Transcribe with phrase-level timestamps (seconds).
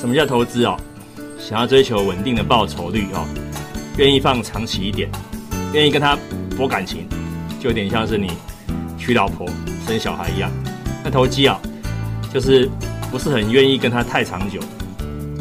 [0.00, 0.78] 什么叫投资哦？
[1.38, 3.28] 想要追求稳定的报酬率哦，
[3.98, 5.10] 愿意放长期一点，
[5.74, 6.16] 愿意跟他
[6.56, 7.06] 博感情，
[7.60, 8.32] 就有点像是你
[8.96, 9.46] 娶老婆
[9.86, 10.50] 生小孩一样。
[11.04, 11.60] 那投机啊，
[12.32, 12.66] 就是
[13.10, 14.58] 不是很愿意跟他太长久，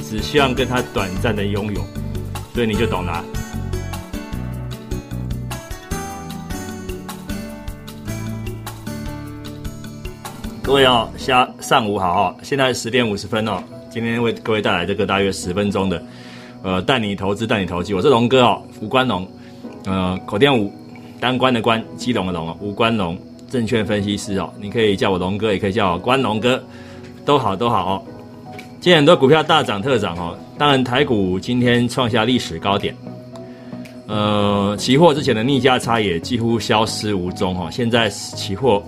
[0.03, 1.81] 只希望跟他短暂的拥有，
[2.53, 3.23] 所以你就懂了。
[10.61, 13.63] 各位哦，下上午好哦，现在十点五十分哦。
[13.89, 16.03] 今天为各位带来这个大约十分钟的，
[16.61, 17.91] 呃，带你投资，带你投机。
[17.91, 19.27] 我是龙哥哦，吴关龙，
[19.85, 20.71] 呃，口店五
[21.19, 23.17] 当官的官，基隆的龙哦，吴关龙，
[23.49, 24.53] 证券分析师哦。
[24.61, 26.63] 你可以叫我龙哥，也可以叫我关龙哥，
[27.25, 28.03] 都好都好哦。
[28.79, 32.95] 今天很多股票大涨特涨哦，当然台股今天创下历史高点，
[34.05, 37.67] 呃，期货之前的逆价差也几乎消失无踪哦。
[37.71, 38.83] 现在期货。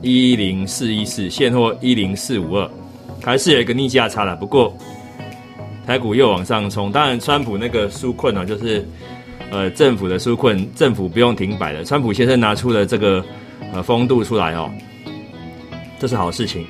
[0.00, 2.70] 一零四一四，现货一零四五二，
[3.28, 4.34] 还是有一个逆价差了。
[4.36, 4.74] 不过
[5.86, 8.82] 台股又往上冲，当然川普那个纾困啊，就是
[9.50, 11.84] 呃政府的纾困，政府不用停摆了。
[11.84, 13.22] 川普先生拿出了这个
[13.70, 14.70] 呃风度出来哦，
[15.98, 16.66] 这是好事情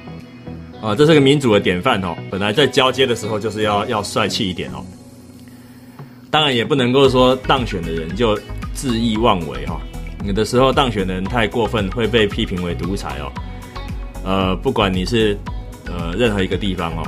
[0.82, 2.16] 啊，这是个民主的典范哦。
[2.28, 4.84] 本来在交接的时候就是要要帅气一点哦，
[6.28, 8.36] 当然也不能够说当选的人就
[8.74, 9.80] 恣意妄为哈。
[10.24, 13.30] 有的时候当选的人太过分，会被批评为独裁哦。
[14.24, 15.38] 呃，不管你是
[15.88, 17.02] 呃任何一个地方哦，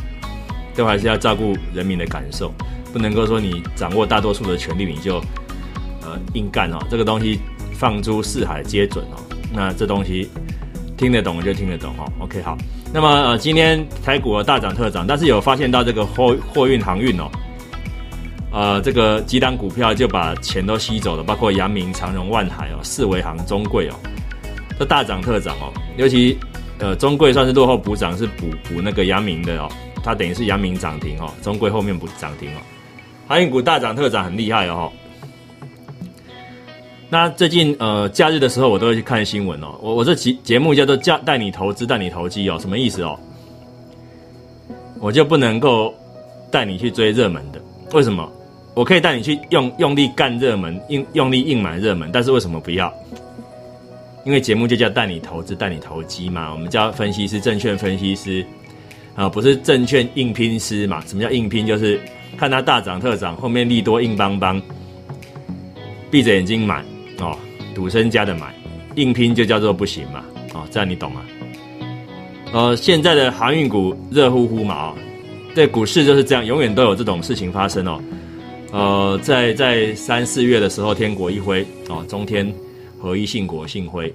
[0.74, 2.52] 都还是要照顾人民的感受，
[2.92, 5.18] 不能够说你掌握大多数的权利你就
[6.02, 6.78] 呃硬干哦。
[6.90, 7.40] 这个东西
[7.72, 9.16] 放诸四海皆准哦。
[9.52, 10.28] 那这东西
[10.96, 12.10] 听得懂就听得懂哦。
[12.20, 12.56] OK 好，
[12.92, 17.30] 那么呃今天台股大涨特涨，但是有发现到这个货货运航运哦。
[18.52, 23.94] 呃，这个几档股票就把钱都吸走了，包括阳明、长荣、万海哦，四维行、中贵哦，
[24.76, 25.72] 都大涨特涨哦。
[25.96, 26.36] 尤其
[26.80, 29.68] 呃，中贵算是落后补涨，是补补那个阳明的哦，
[30.02, 32.60] 它等于是阳明涨停哦，中贵后面补涨停哦。
[33.28, 34.90] 航运股大涨特涨很厉害哦。
[37.08, 39.74] 那最近呃，假日的时候我都会去看新闻哦。
[39.82, 43.18] 我我这节节目叫做“教带你投资，带你投机”哦，什么意思哦？
[45.00, 45.94] 我就不能够
[46.50, 47.60] 带你去追热门的，
[47.92, 48.30] 为什么？
[48.74, 52.92] 我可以带你去用用力干热门，用用力硬买热门，但是为什么不要？
[54.24, 56.52] 因为节目就叫带你投资，带你投机嘛。
[56.52, 58.44] 我们叫分析师，证券分析师
[59.14, 61.02] 啊，不是证券硬拼师嘛？
[61.06, 61.66] 什么叫硬拼？
[61.66, 62.00] 就是
[62.36, 64.60] 看它大涨特涨，后面利多硬邦邦，
[66.10, 66.84] 闭着眼睛买
[67.18, 67.36] 哦，
[67.74, 68.54] 赌身家的买，
[68.96, 70.24] 硬拼就叫做不行嘛。
[70.52, 71.22] 哦，这样你懂吗？
[72.52, 74.94] 呃，现在的航运股热乎乎嘛啊，
[75.54, 78.02] 对，股市就是这样，永远都有这种事情发生哦。
[78.72, 82.52] 呃，在在三四月的时候，天国一辉哦，中天
[83.00, 84.12] 合一信国信辉；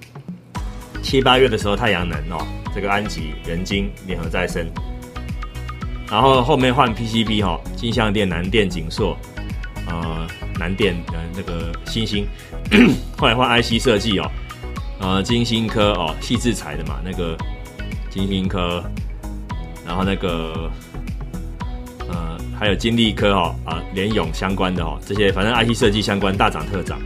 [1.02, 4.66] 七八月的时候，太阳能哦，这个安吉、人晶联合再生。
[6.10, 9.18] 然后后面换 PCB 哈，金相电、南电、景硕，
[9.88, 10.28] 呃，
[10.60, 12.28] 南电呃那个新星，
[13.18, 14.32] 后来换 IC 设计哦，
[15.00, 17.36] 呃，金星科哦，细制材的嘛，那个
[18.10, 18.84] 金星科，
[19.86, 20.70] 然后那个
[22.08, 22.38] 呃。
[22.58, 26.98] 还有金利科哈啊联咏相关的哈这些反正 IC 设计相关大涨特涨，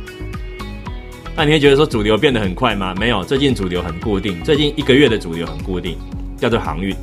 [1.39, 2.93] 那你会觉得说主流变得很快吗？
[2.99, 5.97] 没有，最近主流很固定，最近一个月的主流很固定，
[6.35, 6.93] 叫做航运，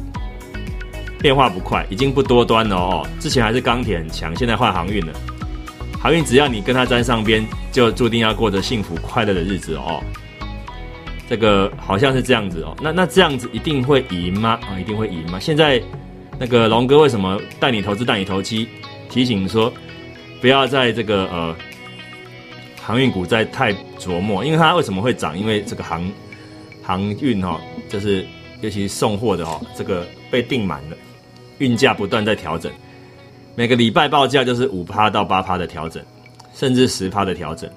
[1.18, 3.08] 变化不快，已经不多端了哦。
[3.18, 5.12] 之前还是钢铁很强，现在换航运了。
[5.98, 10.04] 航运只要你跟它沾上边，就注定要过着幸福快乐的日子哦。
[11.30, 12.76] 这个好像是这样子哦。
[12.82, 14.58] 那那这样子一定会赢吗？
[14.68, 15.40] 啊，一定会赢吗？
[15.40, 15.82] 现在。
[16.38, 18.68] 那个龙哥为什么带你投资带你投机？
[19.08, 19.72] 提醒说，
[20.42, 21.56] 不要在这个呃
[22.86, 25.36] 航运股在太琢磨，因为它为什么会涨？
[25.36, 26.08] 因为这个航
[26.84, 28.24] 航运哈，就是
[28.60, 30.96] 尤其送货的哈，这个被订满了，
[31.58, 32.70] 运价不断在调整，
[33.56, 36.00] 每个礼拜报价就是五趴到八趴的调整，
[36.54, 37.68] 甚至十趴的调整，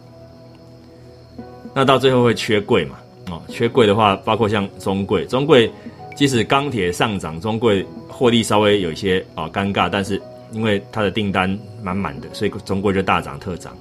[1.74, 2.96] 那到最后会缺柜嘛？
[3.32, 5.72] 哦，缺柜的话，包括像中柜，中柜。
[6.16, 10.22] 即使钢铁上涨，中柜获利稍微有一些哦尴尬，但是
[10.52, 13.74] 因为它的订单满满的，所以中柜就大涨特涨。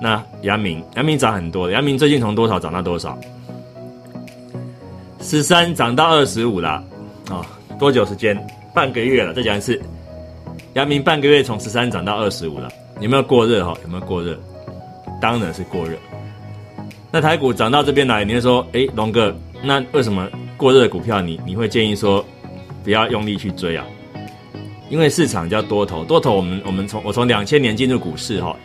[0.00, 3.18] 那阳明，阳明涨很多，阳明最近从多少涨到多少？
[5.20, 6.82] 十三涨到二十五了，
[7.28, 7.46] 啊，
[7.78, 8.36] 多久时间？
[8.74, 9.32] 半个月了。
[9.32, 9.80] 再讲一次，
[10.74, 12.68] 阳明半个月从十三涨到二十五了，
[13.00, 13.64] 有没有过热？
[13.64, 14.38] 哈，有没有过热？
[15.20, 15.96] 当然是过热。
[17.10, 20.28] 那台股涨到这边来，你会说，哎，龙哥，那为什么？
[20.58, 22.24] 过热的股票，你你会建议说
[22.82, 23.84] 不要用力去追啊，
[24.88, 28.56] 因为市场叫多头，多头我们我们从我从两千年进入股市哈，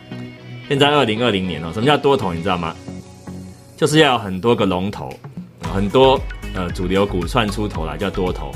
[0.72, 2.74] 现在二零二零年哦，什么叫多头你知道吗？
[3.76, 5.12] 就是要有很多个龙头，
[5.70, 6.18] 很多
[6.54, 8.50] 呃主流股窜出头来叫多头，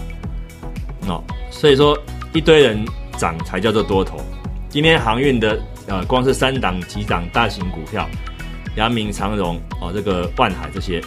[1.07, 1.95] 哦，所以说
[2.33, 2.83] 一堆人
[3.19, 4.17] 涨才叫做多头。
[4.71, 8.09] 今天航运的呃，光是三档几档大型股票，
[8.77, 11.03] 阳明、长荣哦，这个万海这些，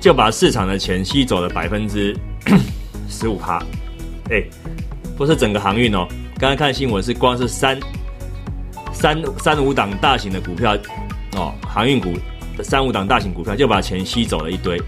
[0.00, 2.16] 就把市场的钱吸走了百分之
[3.08, 3.60] 十五趴。
[4.30, 4.44] 哎，
[5.16, 6.06] 不是整个航运哦，
[6.38, 7.76] 刚刚看新闻是光是三
[9.04, 10.74] 三三五档大型的股票
[11.36, 12.14] 哦，航运股
[12.62, 14.80] 三五档大型股票就把钱吸走了一堆。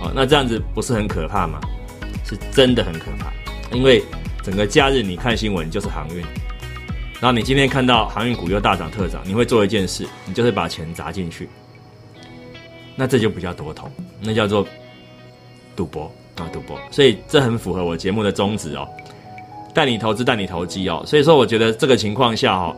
[0.00, 1.60] 哦，那这样子不是很可怕吗？
[2.24, 3.30] 是真的很可怕，
[3.76, 4.02] 因为
[4.42, 6.22] 整个假日你看新闻就是航运，
[7.20, 11.50] 然后你今天看到航运股又大涨特涨，你会做一件事，你就是把钱砸进去，
[12.96, 13.86] 那这就不叫多头，
[14.18, 14.66] 那叫做
[15.76, 16.80] 赌博啊，赌博。
[16.90, 18.88] 所以这很符合我节目的宗旨哦，
[19.74, 21.02] 带你投资，带你投机哦。
[21.06, 22.76] 所以说，我觉得这个情况下哈，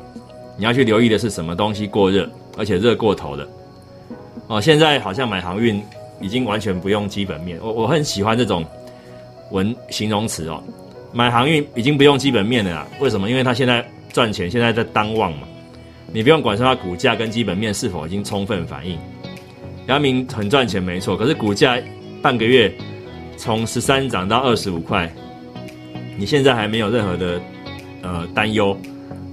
[0.56, 3.48] 你要去留意的是什么东西过热，而且热过头的
[4.46, 4.60] 哦。
[4.60, 5.82] 现在好像买航运。
[6.20, 8.64] 已经完全不用基本面，我我很喜欢这种
[9.50, 10.62] 文形容词哦。
[11.12, 13.28] 买航运已经不用基本面了啦，为什么？
[13.28, 15.40] 因为它现在赚钱，现在在当旺嘛。
[16.12, 18.96] 你不用管说它股价跟基本面是否已经充分反映。
[19.88, 21.76] 阳明很赚钱没错，可是股价
[22.22, 22.72] 半个月
[23.36, 25.12] 从十三涨到二十五块，
[26.16, 27.40] 你现在还没有任何的
[28.02, 28.76] 呃担忧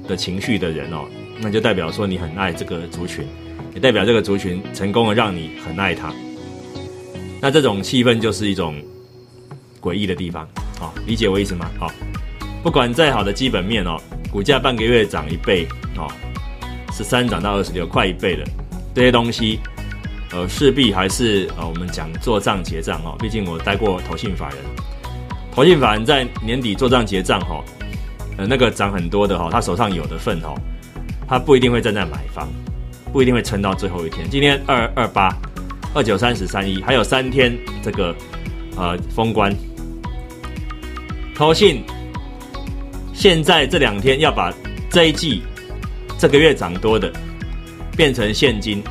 [0.07, 1.05] 的情绪的人哦，
[1.39, 3.25] 那就代表说你很爱这个族群，
[3.73, 6.13] 也代表这个族群成功的让你很爱他。
[7.39, 8.75] 那这种气氛就是一种
[9.79, 10.47] 诡异的地方，
[10.79, 11.69] 哦，理解我意思吗？
[11.79, 11.91] 好，
[12.63, 13.97] 不管再好的基本面哦，
[14.31, 15.67] 股价半个月涨一倍，
[15.97, 16.07] 哦，
[16.93, 18.45] 十三涨到二十六，快一倍了，
[18.93, 19.59] 这些东西，
[20.31, 24.57] 呃，势必还是呃，我们讲做账结账哦，毕竟我待过投信法人，
[25.53, 27.63] 投信法人在年底做账结账哈，
[28.37, 30.53] 呃，那个涨很多的哈，他手上有的份哈，
[31.27, 32.47] 他不一定会站在买方，
[33.11, 35.35] 不一定会撑到最后一天，今天二二八。
[35.93, 37.53] 二九三十三一，还有三天
[37.83, 38.15] 这个
[38.77, 39.53] 呃封关，
[41.35, 41.83] 投信
[43.13, 44.53] 现在这两天要把
[44.89, 45.43] 这一季
[46.17, 47.11] 这个月涨多的
[47.97, 48.81] 变成现金，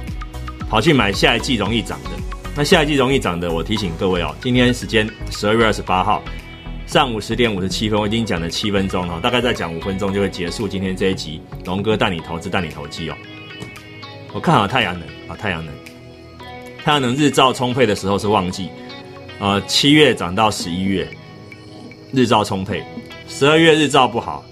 [0.69, 2.11] 跑去买下一季容易涨的。
[2.55, 6.23] 那下一季容易涨的，我提醒各位哦，今天时间十二月二十八号
[6.91, 11.41] 上午十点五十七分，我已经讲了七分钟了，大概再讲五分钟就会结束今天这一集。
[11.65, 13.17] 龙哥带你投资，带你投机哦。
[14.35, 15.73] 我看好太阳能啊，太阳能。
[16.83, 18.69] 太阳能日照充沛的时候是旺季，
[19.39, 21.07] 呃，七月涨到十一月，
[22.13, 22.83] 日照充沛，
[23.29, 24.45] 十二月日照不好，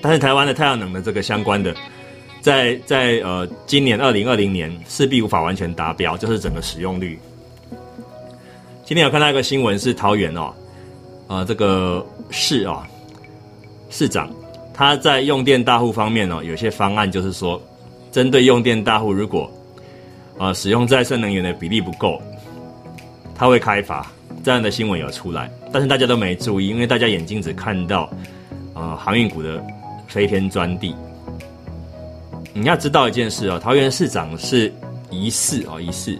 [0.00, 1.74] 但是台湾的太阳能的这个相关的，
[2.40, 7.18] 在在呃今年二零二零年势必无法完全达标，就是整个使用率。
[8.84, 10.54] 今天有看到一个新闻是桃园哦，
[11.28, 12.86] 呃这个市啊
[13.90, 14.30] 市长
[14.72, 17.60] 他在用电大户方面哦有些方案就是说，
[18.10, 19.50] 针对用电大户如果
[20.38, 22.20] 啊，使用再生能源的比例不够，
[23.34, 24.10] 他会开罚。
[24.42, 28.10] 这样的新闻有出来，但是大家都没注意，因为大家眼睛只看到
[28.74, 29.64] 啊航运股的
[30.06, 30.94] 飞天专地。
[32.52, 34.70] 你要知道一件事哦，桃园市长是
[35.08, 36.18] 疑似哦疑似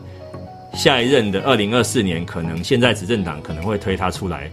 [0.73, 4.51] 下一任的二零二四年，可能现在执政党可能会推他出来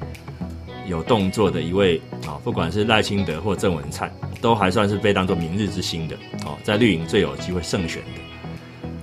[0.87, 4.11] 有动作的一位啊，不管是赖清德或郑文灿，
[4.41, 8.21] 都还算是被当做明日之星的哦，在绿营最有机会胜选的。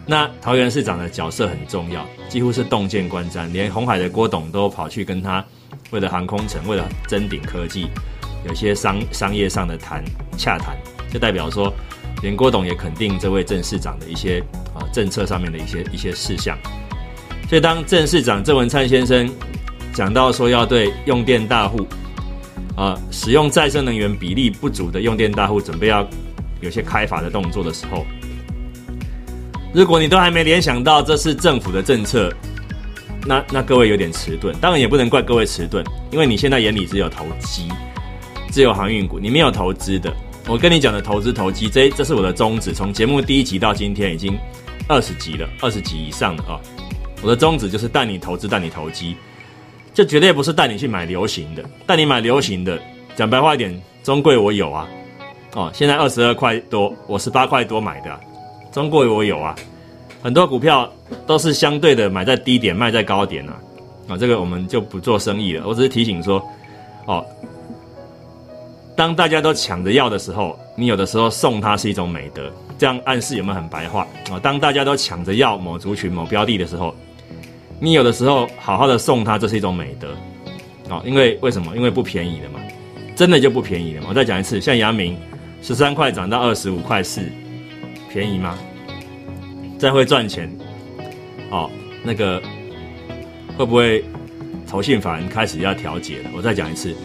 [0.07, 5.45] 那桃园市长的角色很重要，几乎是洞见观瞻，连红海的郭董都跑去跟他，
[5.91, 7.89] 为了航空城，为了臻鼎科技，
[8.47, 10.03] 有些商商业上的谈
[10.39, 10.77] 洽谈，
[11.13, 11.71] 就代表说，
[12.23, 14.41] 连郭董也肯定这位郑市长的一些
[14.75, 16.57] 啊政策上面的一些一些事项。
[17.47, 19.31] 所以当郑市长郑文灿先生
[19.93, 21.87] 讲到说要对用电大户，
[22.77, 26.07] 啊使用再生能源比例不足的用电大户准备要
[26.61, 28.07] 有些开发的动作的时候。
[29.75, 32.33] 如果你都还没联想到这是政府的政策，
[33.27, 34.55] 那那各位有点迟钝。
[34.61, 37.69] 当然也不能怪各位迟钝，因为你现在眼里只有投机，
[38.51, 40.11] 只有航运股，你没有投资的。
[40.47, 42.73] 我跟你讲的投资投机，这这是我的宗旨。
[42.73, 44.39] 从节目第一集到今天已经
[44.89, 46.57] 二十集了，二十集以上了啊！
[47.21, 49.17] 我的宗旨就是带你投资，带你投机，
[49.99, 51.65] 这绝对不是带你去买流行的。
[51.85, 52.79] 带你买流行的，
[53.17, 54.89] 讲白话一点，中贵我有啊，
[55.55, 58.21] 哦，现在二十二块多，我十八块多买的。
[58.71, 59.57] 中贵我有啊，
[60.23, 60.89] 很多股票
[61.27, 63.59] 都是相对的买在低点卖在高点啊，
[64.07, 65.67] 啊，这个我们就不做生意了。
[65.67, 66.41] 我只是提醒说，
[67.07, 67.27] 哦，
[68.95, 74.39] 当大家都抢着要的时候，你有的时候送它是一种美德，这样暗示有没有很白话啊？
[74.41, 76.95] 当大家都抢着要某族群某标的的时候，
[77.81, 80.15] 你有的时候好好的送他，这是一种美德
[80.89, 81.77] 啊，因为为什么？
[81.77, 82.61] 因为不便宜的嘛，
[83.15, 84.07] 真的就不便宜的嘛。
[84.11, 85.17] 我再讲一次，像阳明
[85.63, 87.23] 十三块涨到二十五块四。
[88.11, 88.59] 便宜吗？
[89.79, 90.51] 再会赚钱，
[91.51, 91.71] 哦，
[92.03, 92.43] 那个
[93.55, 94.03] 会不会
[94.67, 96.31] 投信法人开始要调节了。
[96.35, 96.97] 我再讲一次，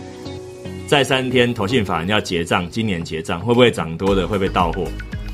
[0.88, 4.88] 再三天投信法人要结账，今年结账会不会涨多的会被到货？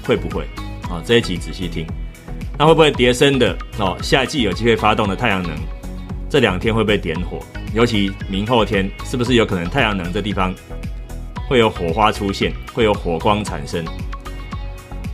[0.03, 0.43] 会不会？
[0.89, 1.85] 啊，这一集仔细听。
[2.59, 3.57] 那会不会叠升的？
[3.77, 5.51] 哦，下一季有机会发动的太阳能，
[6.29, 7.39] 这两天会被点火？
[7.73, 10.53] 尤其明后天，是不是有可能太阳能这地方
[11.47, 13.85] 会有火花出现，会有火光产生？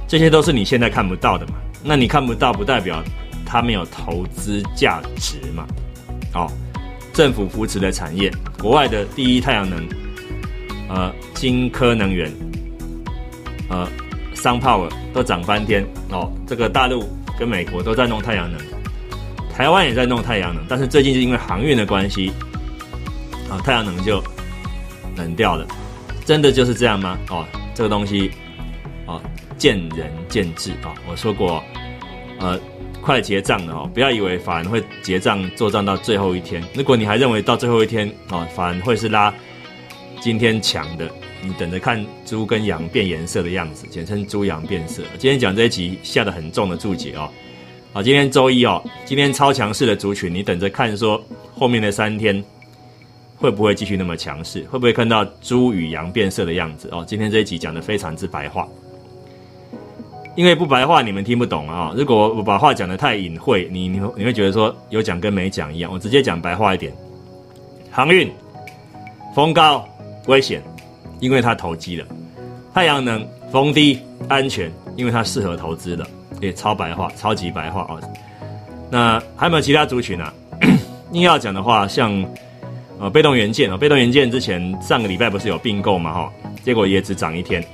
[0.07, 1.53] 这些都是你现在看不到的嘛？
[1.83, 3.03] 那你看不到，不代表
[3.45, 5.67] 它没有投资价值嘛？
[6.33, 6.51] 哦，
[7.13, 9.87] 政府扶持的产业，国外的第一太阳能，
[10.89, 12.31] 呃，金科能源，
[13.69, 13.87] 呃
[14.33, 16.31] ，Sun Power 都涨翻天哦。
[16.47, 18.59] 这个大陆跟美国都在弄太阳能。
[19.53, 22.31] 台湾也在弄太阳能，但是最近是因为航运的关系，
[23.49, 24.21] 啊，太阳能就
[25.15, 25.65] 冷掉了。
[26.25, 27.17] 真的就是这样吗？
[27.29, 28.31] 哦，这个东西，
[29.05, 29.21] 哦，
[29.57, 30.93] 见仁见智啊。
[31.07, 31.63] 我说过，
[32.39, 32.59] 呃，
[33.01, 36.61] 快结账了哦，不要以为法人会结账做账到最后一天。
[36.73, 39.33] 如果你还认为到最后一天啊，法人会是拉
[40.19, 41.09] 今天强的，
[41.41, 45.03] 你等着看猪跟羊变颜色的样子，简称猪羊变色。
[45.17, 47.29] 今天讲这一集下的很重的注解哦。
[47.93, 51.23] 好，今天周一哦，今天超强势的族群，你等着看，说
[51.53, 52.43] 后面的三天
[53.37, 54.61] 会不会继续那么强势？
[54.63, 56.89] 会不会看到猪与羊变色的样子？
[56.91, 58.67] 哦，今天这一集讲的非常之白话，
[60.35, 61.93] 因为不白话你们听不懂啊。
[61.95, 65.89] 如果我把话讲的太隐晦，你你你会觉得说有讲跟没讲一样。
[65.89, 66.91] 我直接讲白话一点，
[67.89, 68.29] 航运
[69.33, 69.87] 风高
[70.27, 70.61] 危险，
[71.19, 72.05] 因为它投机了；
[72.73, 76.05] 太阳能风低安全，因为它适合投资的。
[76.41, 77.99] 也超白话，超级白话哦。
[78.91, 80.33] 那还有没有其他族群啊？
[81.13, 82.25] 硬要讲的话，像
[82.99, 87.65] 呃被动元件哦，被动元件之前上个礼拜不是有并购嘛哈，结果也只涨一天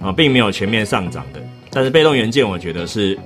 [0.00, 1.42] 啊，并没有全面上涨的。
[1.70, 3.18] 但是被动元件我觉得是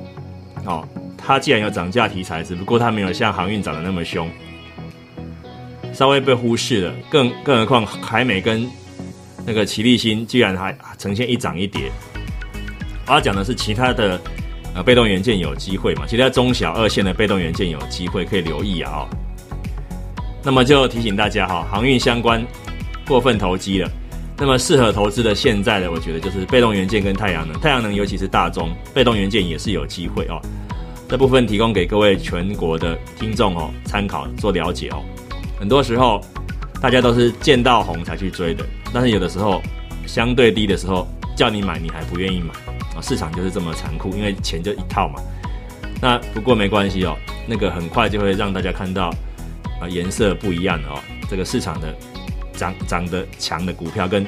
[0.65, 0.83] 哦，
[1.19, 4.27] 它既然有涨价题材，只不过它没有像航运涨得那么凶，
[5.93, 6.95] 稍微被忽视了。
[7.11, 8.67] 更更何况海美跟
[9.47, 11.91] 那个奇力新居然还呈现一涨一跌。
[13.07, 14.21] 我要讲的是其他的，
[14.75, 16.05] 呃，被动元件有机会嘛？
[16.09, 18.91] 其他中小二线的被动元件有机会可以留意啊。
[18.93, 19.09] 哦
[20.43, 22.41] 那么就提醒大家哈，航运相关
[23.05, 23.91] 过分投机了。
[24.39, 27.61] 那么适合投资的现在的，我觉得就是被动元件跟太阳能。
[27.61, 30.41] 太阳能尤其是大中被动元件也是有机会哦。
[31.09, 35.03] 这部分提供给各位全国的听众哦参考做了解哦。
[35.59, 36.21] 很多时候
[36.81, 39.61] 大家都是见到红才去追的，但是有的时候
[40.07, 42.53] 相对低的时候叫你买，你还不愿意买
[42.95, 43.01] 啊。
[43.03, 45.21] 市场就是这么残酷，因为钱就一套嘛。
[46.01, 47.17] 那不过没关系哦，
[47.47, 49.09] 那个很快就会让大家看到
[49.81, 51.01] 啊颜色不一样的哦。
[51.29, 51.93] 这个市场的
[52.53, 54.25] 涨涨得强的股票跟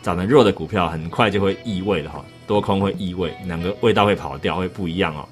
[0.00, 2.24] 涨得弱的股票，很快就会异味了哈。
[2.46, 5.28] 多空会异味，两个味道会跑掉，会不一样哦。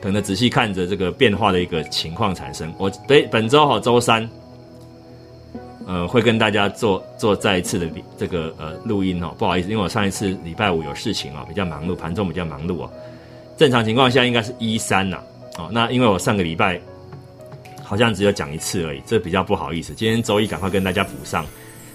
[0.00, 2.72] 等着仔细看着这个变化的一个情况产生。
[2.78, 4.26] 我对本周哈周三。
[5.86, 7.86] 呃，会跟大家做做再一次的
[8.16, 12.90] 这个呃录音哦，不好意思，因为我上一次礼拜五有事情哦，比较忙碌，盘中比较忙碌哦。
[13.56, 15.18] 正常情况下应该是一三呐，
[15.58, 16.80] 哦，那因为我上个礼拜
[17.82, 19.92] 好像只有讲一次而已，这比较不好意思。
[19.94, 21.44] 今天周一赶快跟大家补上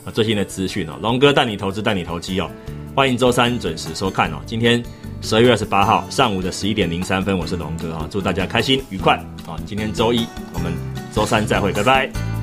[0.06, 2.50] 啊最新的资讯哦，龙哥带你投资带你投机哦，
[2.96, 4.38] 欢迎周三准时收看哦。
[4.46, 4.82] 今天
[5.22, 9.16] 十二月二十八号上午的十一点零三分，我是龙哥啊，祝大家开心愉快
[9.48, 9.58] 啊。
[9.66, 10.72] 今天周一，我们
[11.12, 12.37] 周三再会，拜拜。